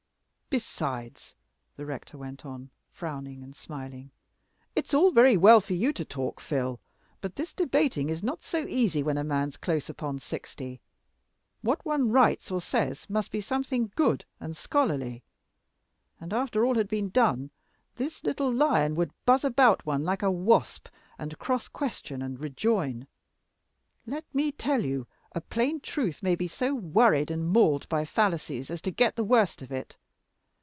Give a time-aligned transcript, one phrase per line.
[0.53, 1.33] Besides,"
[1.77, 4.11] the rector went on, frowning and smiling,
[4.75, 6.81] "it's all very well for you to talk, Phil;
[7.21, 10.81] but this debating is not so easy when a man's close upon sixty.
[11.61, 15.23] What one writes or says must be something good and scholarly;
[16.19, 17.51] and, after all had been done,
[17.95, 23.07] this little Lyon would buzz about one like a wasp, and cross question and rejoin.
[24.05, 28.69] Let me tell you, a plain truth may be so worried and mauled by fallacies
[28.69, 29.95] as to get the worst of it.